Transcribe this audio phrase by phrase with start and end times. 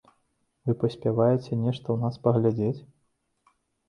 [0.69, 2.81] Вы паспяваеце нешта ў нас паглядзець?